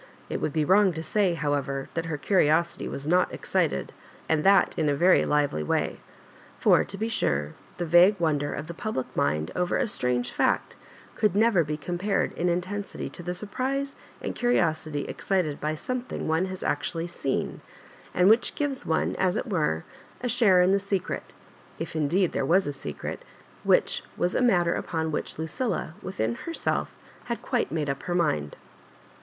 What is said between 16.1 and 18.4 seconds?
one has actually seen, and